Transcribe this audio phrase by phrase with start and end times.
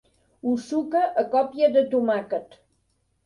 [0.45, 2.57] Ho suca a còpia de tomàquet.